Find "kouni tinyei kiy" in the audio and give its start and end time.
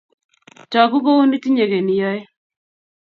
1.05-1.83